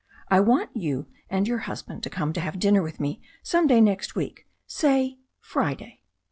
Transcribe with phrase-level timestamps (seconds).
[0.29, 3.67] I want you and your hus band to come to have dinner with me some
[3.67, 6.01] day next week, say Friday."